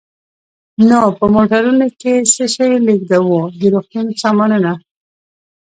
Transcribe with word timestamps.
نو 0.89 0.99
په 1.17 1.25
موټرونو 1.35 1.85
کې 1.99 2.13
څه 2.33 2.45
شی 2.53 2.71
لېږدوو؟ 2.85 3.41
د 3.59 3.61
روغتون 3.73 4.07
سامانونه. 4.21 4.71